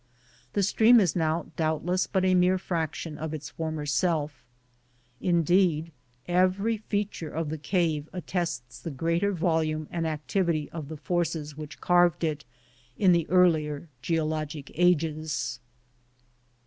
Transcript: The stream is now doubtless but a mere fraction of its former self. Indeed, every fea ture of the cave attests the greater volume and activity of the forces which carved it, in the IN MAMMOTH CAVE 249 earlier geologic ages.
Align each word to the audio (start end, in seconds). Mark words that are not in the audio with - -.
The 0.53 0.63
stream 0.63 0.99
is 0.99 1.15
now 1.15 1.51
doubtless 1.55 2.07
but 2.07 2.25
a 2.25 2.33
mere 2.33 2.57
fraction 2.57 3.19
of 3.19 3.35
its 3.35 3.51
former 3.51 3.85
self. 3.85 4.43
Indeed, 5.19 5.91
every 6.27 6.77
fea 6.77 7.05
ture 7.05 7.29
of 7.29 7.49
the 7.49 7.59
cave 7.59 8.09
attests 8.11 8.79
the 8.79 8.89
greater 8.89 9.31
volume 9.31 9.87
and 9.91 10.07
activity 10.07 10.71
of 10.71 10.89
the 10.89 10.97
forces 10.97 11.55
which 11.55 11.81
carved 11.81 12.23
it, 12.23 12.45
in 12.97 13.11
the 13.11 13.27
IN 13.27 13.27
MAMMOTH 13.27 13.27
CAVE 13.27 13.37
249 13.37 13.45
earlier 13.45 13.89
geologic 14.01 14.71
ages. 14.73 15.59